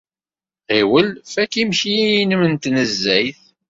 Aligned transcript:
Ɣiwel, 0.77 1.09
fak 1.33 1.53
imekli-nnem 1.61 2.41
n 2.51 2.55
tnezzayt. 2.55 3.41